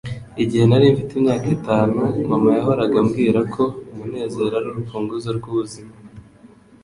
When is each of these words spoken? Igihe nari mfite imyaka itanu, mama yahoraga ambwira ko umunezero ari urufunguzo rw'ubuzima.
Igihe 0.43 0.63
nari 0.67 0.85
mfite 0.93 1.11
imyaka 1.15 1.47
itanu, 1.57 1.99
mama 2.29 2.49
yahoraga 2.57 2.95
ambwira 3.03 3.39
ko 3.53 3.63
umunezero 3.93 4.53
ari 4.59 4.67
urufunguzo 4.69 5.29
rw'ubuzima. 5.37 5.93